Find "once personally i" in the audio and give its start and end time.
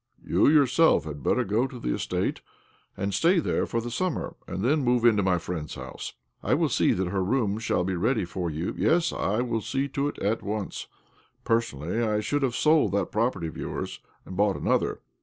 10.41-12.19